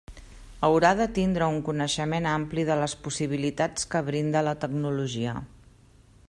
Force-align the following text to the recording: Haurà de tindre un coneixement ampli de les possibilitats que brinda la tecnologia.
Haurà 0.67 0.93
de 0.99 1.05
tindre 1.17 1.49
un 1.57 1.59
coneixement 1.67 2.29
ampli 2.31 2.63
de 2.71 2.79
les 2.85 2.97
possibilitats 3.09 3.87
que 3.93 4.03
brinda 4.09 4.43
la 4.49 4.57
tecnologia. 4.65 5.37